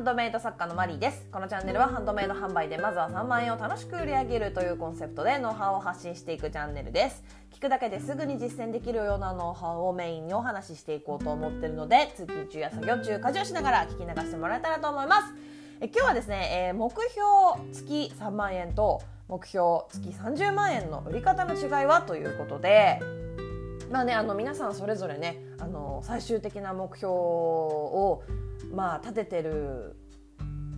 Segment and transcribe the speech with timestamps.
[0.00, 1.26] ンドメイド作家のマリーです。
[1.30, 7.22] このチャンネルはハンドメイド販売でまずは3万円を楽しく売り上げるというコンセプトでノウハウを発信していくチャンネルです。
[7.52, 15.34] 聞くだけですぐに実践できるようなノウハウをメインにお話ししていこうと思ってるので通勤中や作業中家事をしながら聞き流してもらえたらと思います。
[15.82, 17.10] え今日はですね、えー、目標
[17.70, 23.00] 月3万円と目標月30万円の売り方の違いはということで
[23.90, 28.22] まあね、あの皆さんそれぞれねあの最終的な目標を
[28.72, 29.96] まあ立ててる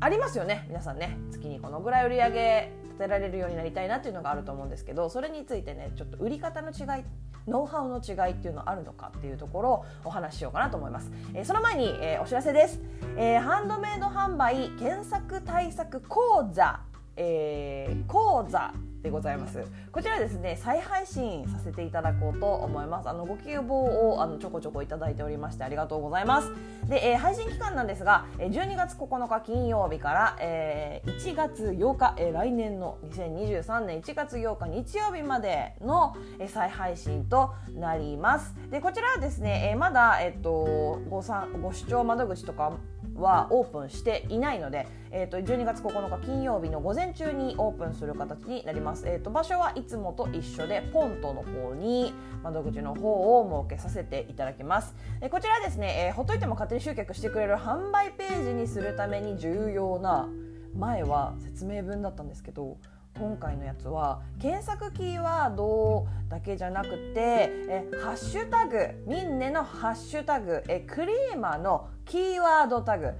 [0.00, 1.18] ありますよね皆さんね。
[1.30, 7.04] 月にこのぐらい売り上げ立てられるようになりたいなっていうのがあると思うんですけどそれについてねちょっと売り方の違い
[7.46, 12.80] ノウハウの違いっていうのはあるのかっていうところをお話ししようかなと思います、えー、その前に、えー、お知らせです、
[13.18, 16.80] えー、ハンドメイド販売検索対策講座、
[17.16, 18.72] え、講座。
[19.04, 19.62] でございます。
[19.92, 23.08] こちらですね再配信させていただこうと思います。
[23.08, 26.50] あのご希望をあのちょこちょこいただいておりましてありがとうございます。
[26.88, 38.54] で、えー、配信期間なんですが12月9日金曜日から、えー、1月8日、えー、来年の2023年1月8日日曜日までの、えー、再配信となります。
[38.70, 42.72] でこちらはですね、えー、まだ、えっと、ごさご視聴窓口とか
[43.16, 60.28] はオープンしていないので、えー、と12月9日金曜日の午前中にオープンする形になります、えー、と場所はいつもと一緒でポントの方に窓口の方を設けさせていただきます、え、こちらですね、えー、ほっといても勝手に集客してくれる販売ページにするために重要な
[60.76, 62.78] 前は説明文だったんですけど
[63.18, 73.12] 今回のやつは検索キーワードだけじゃなくてえハッシュタグミンネのハッシュタグえクリーマーのキーワードタグ。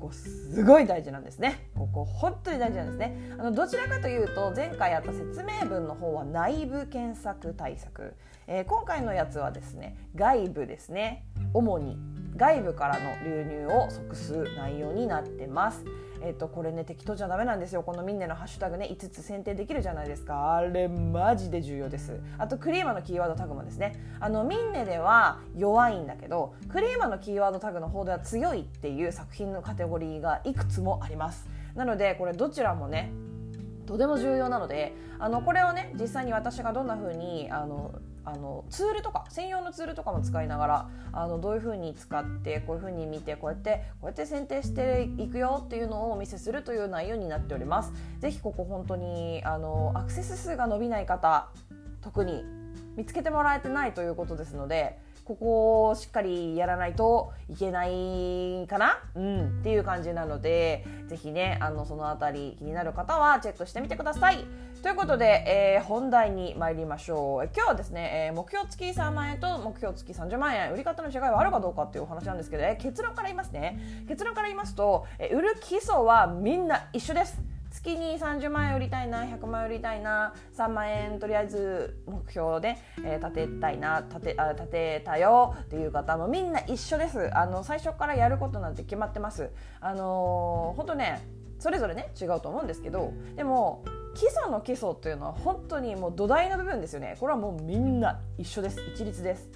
[0.00, 1.68] ここすごい大事なんですね。
[1.74, 3.30] ここ本当に大事なんですね。
[3.38, 8.14] あのどちらかというと前回やった説明文の方は内部検索対策、
[8.46, 11.26] えー、今回のやつはですね外部ですね。
[11.52, 11.96] 主に
[12.36, 15.84] 外部からの流入を即す内容になってます。
[16.24, 17.82] えっと、これね適当じゃダメなんですよ。
[17.82, 20.54] このミンネのハッシュタグね5つ選定できるじゃないですか。
[20.54, 22.18] あれマジで重要です。
[22.38, 23.94] あとクリーマのキーワードタグもですね。
[24.20, 31.46] あのミンネでは弱いんだけどクリーマのキーワードタグの方では強いっていう作品のカテゴリーがいくつもあります。
[31.74, 33.12] なのでこれどちらもね
[33.84, 37.92] とても重要なのであのこれをね実際に私がどんな風にあの
[38.24, 47.92] あのツールとか専用のツールとかも使いながらあのどういうふうに使ってこういうふうに見てこうやってこうやって選定していくよっていうのをお見せするという内容になっております。
[48.20, 51.48] ぜひここ本当にあのアクセス数が伸びない方
[52.00, 52.44] 特に
[52.96, 64.44] 見つけてもらえてないということですのでここをしっかりやらないといけないかな、うん、っていう感じなのでぜひねあのその辺り気になる方はチェックしてみてください。
[64.82, 67.44] ということで、えー、本題に参りましょう。
[67.54, 77.53] 今日はですね、えー、目標月3万円と目標月30万円売り方の違いはあるかどうかっていうお話なんですけど、えー、結論から言いますね結論から言いますと、え売る基礎はみんな一緒です。
[77.84, 87.30] 月に30万円売りたいな100万円売りたいな3万円とりあえず目標で、えー、立てたいな立てあ立てたよっていう方もみんな一緒です。
[87.36, 89.50] あの最初からやることなんて決まってます。
[89.80, 91.28] あのー、本当ね
[91.58, 93.84] それぞれね違うと思うんですけどでも
[94.14, 97.16] 基礎の基礎っていうのは本当にもう土台の部分ですよね。
[97.20, 98.80] これはもうみんな一緒です。
[98.94, 99.48] 一律です。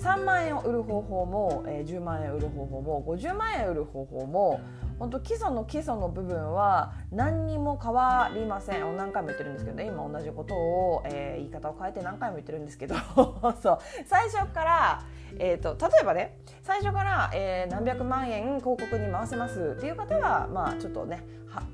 [0.00, 4.60] 3万円を売る方法も、えー、10万円を売る方法も50万円を売る方法も
[5.00, 8.96] 本当基礎の基礎の部分は何にも変わりません。
[8.98, 9.86] 何回も言ってるんですけどね。
[9.86, 12.94] 今同じことを、えー、言い方を変えて何回も言ってるんですけど。
[13.62, 13.78] そう。
[14.04, 15.02] 最初から、
[15.38, 21.24] えーと、例えばね最初から、えー、何百万円広告に回せますっていう方はまあちょっとね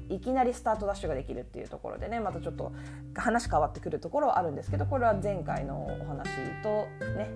[0.09, 2.73] いきなりスタートダッシュができるっていうところでねまたちょっと
[3.15, 6.29] 話変わってくるところはあるんですけどこれは前回のお話
[6.63, 6.87] と
[7.17, 7.29] ね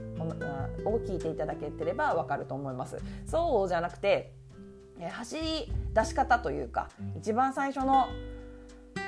[0.85, 2.99] を聞いていただけてれば分かると思います。
[3.27, 4.33] そうじゃなくて
[5.09, 8.09] 走り出し方というか一番最初の、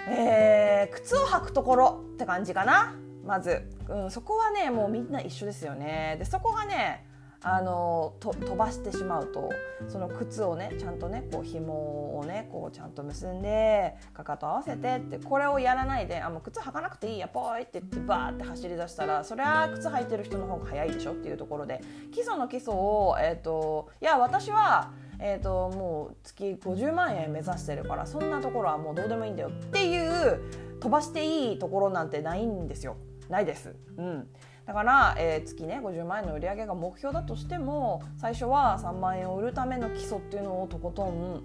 [0.08, 2.94] えー、靴を履くところって感じかな
[3.24, 6.16] まず、うん、そこはねもうみんな一緒ですよね。
[6.18, 7.06] でそこがね
[7.44, 9.50] あのと飛ばしてしまうと
[9.88, 21.80] その靴をねちゃんとねこう紐をねこうちゃんと結んでかかと合わせてってこれをやらないであもう靴履かなくていいやぽいって言ってバーって走り出したらそれは靴履いてる人の方が早いでしょっていうところで
[22.12, 24.92] 基礎の基礎をえっ、ー、といや私は
[25.24, 30.40] えーと、もう月50万円目指してるからそんなところはもうどうでもいいんだよっていう
[30.80, 32.96] 飛ばしていいところなんてないんですよ
[33.28, 33.74] ないです。
[33.96, 34.28] うん
[34.66, 41.42] だから、えー、月ね50万円の売り上げが目標だとしても最初は3万円を売るための基礎っていうのをとことん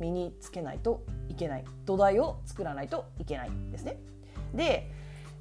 [0.00, 3.98] 身につけないといけない土台を作らないといけないですね。
[4.54, 4.90] で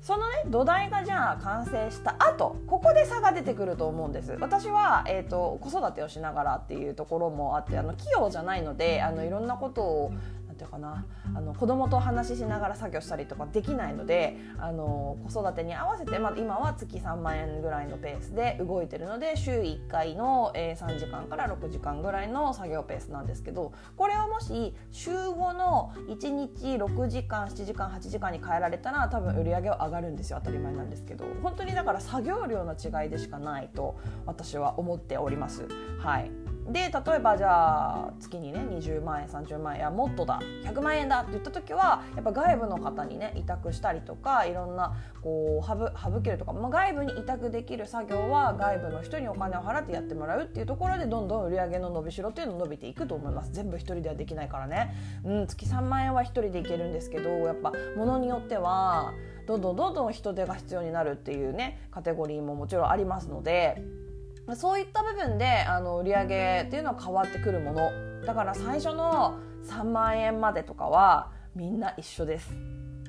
[0.05, 4.37] そのね土台がじゃあ完成した後ここで差が出てくると思うんです。
[4.39, 10.13] 私は、えーと、子育てをしながらっていうところもあってあの器用じゃないのであのいろんなことを
[10.55, 11.05] ていうかな。
[11.35, 30.39] あの子供と話ししながら作業したりとかできないのであの子育てに合わせて、まあ、今は月3万円ぐらいのペースで動いてるので週1回の、えー、3時間から6時間ぐらいの作業ペースなんですけどこれをもし週5の1日6時間7時間8時間に変えられたら多分売り上げは上がるんですよ。
[30.39, 31.25] 当たり前なんですけど。
[31.41, 35.67] 本当にだから作業量の違いでしかないと私は思っております。
[35.99, 36.44] はい。
[36.67, 59.13] で例えばじゃあ月にね20万円30万円やもっとだ100万円だって言った時はやっぱ外部の方にね委託したりとかいろんなこう省省けるとか、まあ、外部に委託できる作業は外部の人にお金を払ってやってもらうっていうところでどんどん売り上げの伸びしろっていうの伸びていくと思います全部1人ではできないからね、うん、月3万円は1人でいけるんですけどやっぱ物によっては
[59.45, 64.04] どんどんどんどん人手が必要になるっていうねカテゴリーももちろんありますので。
[64.53, 67.91] そういった部分であの売り上げっていうのは変わってくるもの。
[68.25, 72.51] だから最初の3万円までとかはみんな一緒です。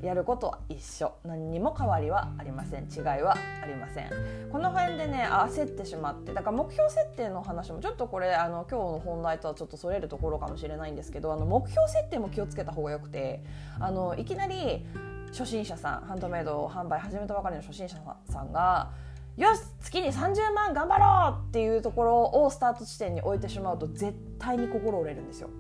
[0.03, 1.13] やることは一緒。
[1.25, 2.85] 何にも変わりはありません。
[2.85, 4.11] 違いはありません。
[4.51, 6.33] この辺でね焦ってしまって。
[6.33, 13.43] だから目標設定の話もちょっとこれあの今日の本題とはちょっとそれるところかもしれないんですけどあの目標設定も気をつけた方がよくて
[13.79, 14.87] あのいきなり
[15.33, 17.97] 初心者さんハンドメイド販売始めたばかりの初心者
[18.31, 18.91] さんが
[19.37, 25.51] よし月に30万頑張ろうっていうところをスタート地点に置いてしまうと絶対に心折れるんですよ。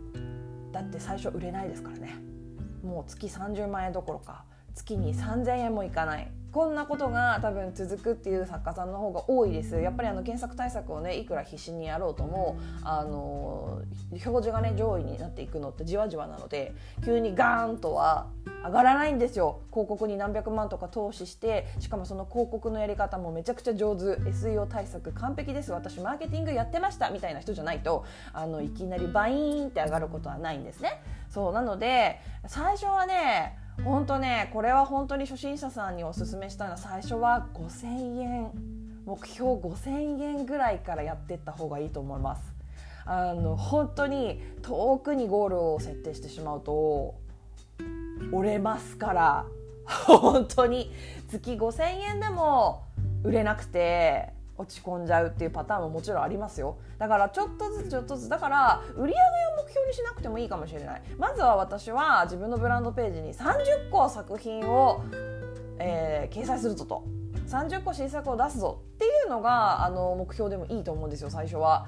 [0.72, 2.16] だって最初売れないですからね。
[2.82, 4.44] もう月30万円どころか
[4.74, 6.32] 月に3000円もいかない。
[6.56, 9.78] こんなことが多分続くっていう作家さんの方が多いです。
[9.78, 16.74] やっぱりあの検索対策をねいくら必死にやろうともあの表示がね上位になっていくのってじわじわなので
[17.04, 18.28] 急にガーンとは
[18.64, 19.60] 上がらないんですよ。
[19.70, 24.04] 広告に何百万とか投資してしかもその広告のやり方もめちゃくちゃ上手。
[24.22, 25.72] SEO 対策完璧です。
[25.72, 27.10] 私マーケティングやってました。
[27.10, 31.02] みたいな人じゃないとあのいきなりバイーンって上がることはないんですね。
[31.28, 38.50] そうなので最初はね本当ねこれは本当に初心者さんにおすすめしたいのは最初は5,000円
[39.04, 42.56] 目標5,000円ぐらいからやってった方がいいと思います。
[43.08, 47.14] あの本当に遠くにゴールを設定してしまうと
[48.32, 49.46] 折れますから
[49.84, 50.92] 本当に
[51.28, 52.82] 月5,000円でも
[53.22, 59.14] 売れなくて落ち込んじゃうっていうパターンももちろんありますよだからちょっとずつちょっとずつだから売り上げ
[59.52, 65.04] を標にしなくてもいいかもしれないまずは私は自分のブランドページに30個作品を、
[65.78, 67.04] えー、掲載するぞと
[67.48, 71.86] 30個新作を出すぞっていうのがあの目標でもいいと思うんですよ最初は。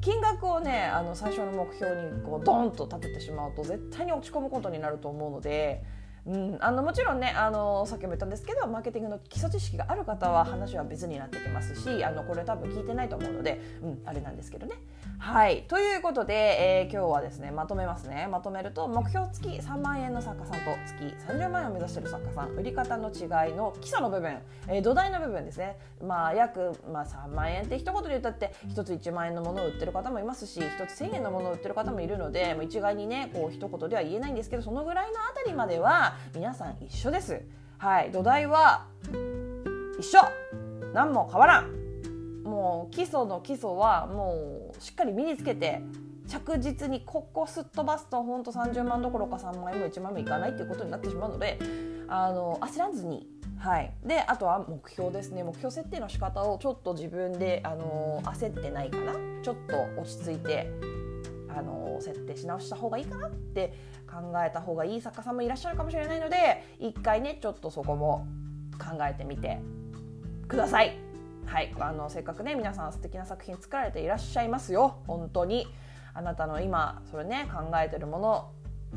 [0.00, 5.82] 金額をねあの最初の目標にこうドンと立ててしまうと絶対に落ち込むことになると思うので
[6.26, 14.76] うん、あのもちろんねあのさっきも言ったんですけどマーケティングの基礎知識がある方は話は別になってきますしあのこれ多分聞いてないと思うので、うん、あれなんですけどね。
[15.18, 15.64] はい。
[15.68, 18.26] ということで、えー、今日はですねまとめますね。
[18.30, 24.38] まとめると目標月3万円の作家さんと月30万円を目指している作家さん売り方の違いの基礎の部分、
[24.68, 37.40] えー、土台の部分ですね、まあ、約、まあ、3万円って一言で言ったって1つ1万円のものを売ってる方もいますし1つ1000円のものを売ってる方もいるのでもう一概にねこう一言では言えないんですけどそのぐらいのあたりまでは皆さん一緒です。
[37.78, 38.86] はい、土台は
[39.98, 40.20] 一緒。
[40.92, 41.84] 何も変わらん。
[42.44, 45.82] もう基礎の基礎はもうしっかり身につけて
[46.28, 51.58] 着実にここすっ飛ばすと本当30万どころか3万円も1万円もいかないっていうことになってしまうので
[52.08, 53.28] あの焦らずに。
[53.58, 55.42] はい、であとは目標ですね。
[55.42, 59.14] 目標設定の仕方をちょっと自分であの焦ってないかな。
[59.42, 60.70] ちょっと落ち着いて
[61.48, 63.72] あの設定し直した方がいいかなって
[64.14, 68.26] 考えた方がいい作家さんもいらっしゃるかもしれないので一回ねちょっとそこも
[68.78, 69.58] 考えてみて
[70.46, 70.96] ください。
[71.46, 74.98] はい、あのせっかくね皆さん素敵な作品作られていらっしゃいますよ。
[75.06, 75.66] 本当に。
[76.16, 78.50] あなたの今それね考えてるもの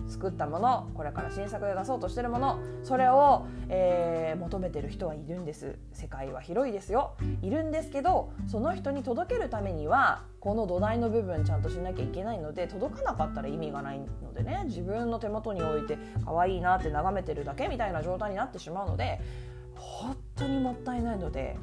[0.08, 5.77] 作ったものこれから新作で出そうとしてるものそれを、えー、求めてる人はいるんです。
[5.92, 7.16] 世界は広いですよ。
[7.42, 14.63] いるんですけどその人に届けるためにはこの土台の部分ちゃんとしなきゃいけないので届かなかったら意味がないのでね。
[14.66, 19.20] 自分の手元に置いて可愛いなって眺めてるだけみたいな状態になってしまうので
[19.75, 21.58] 本当にもったいないので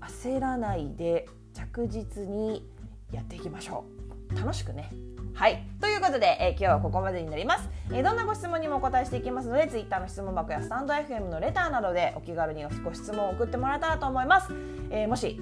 [0.00, 2.68] 焦らないで着実に
[3.12, 3.84] やっていきましょ
[4.32, 4.36] う。
[4.36, 4.92] 楽しくね。
[5.38, 5.62] はい。
[5.80, 14.52] ということで、えー、今日はここまでになります、えー、どんなご質問にもお答えしていきますので Twitter の質問箱やスタンド FM のレターなどでお気軽にご質問を送ってもらえたらと思います、
[14.90, 15.40] えー、もし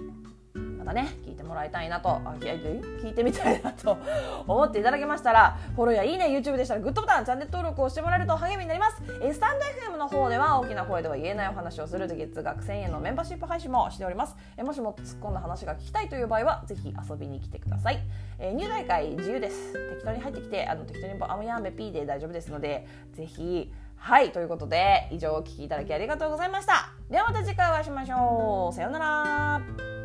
[0.86, 2.08] たね聞いてもらいたいなと
[2.40, 3.98] 聞いてみたいなと
[4.46, 9.02] 思っていただけましたらフォローやいいね YouTube でしたらグッドボタンチャンネル登録をしてもらえると励みになります。
[9.32, 14.36] スタンド FM の方では大きな声では言えないお話をする月額1000円のメンバーシップ配信もしております。
[14.58, 17.98] もしも突っ込んだ話が聞きたいという場合はぜひ遊びに来てください、
[18.38, 19.72] 入大会自由です。
[19.90, 26.90] 適当に入ってきてあの適当にアムヤーメ P で大丈夫ですのでぜひはいということで以上お聞きいただきありがとうございました。
[27.10, 28.74] ではまた次回お会いしましょう。
[28.74, 29.95] さようなら。